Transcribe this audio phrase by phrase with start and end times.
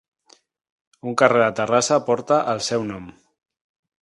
[1.11, 3.07] Un carrer de Terrassa porta el seu nom.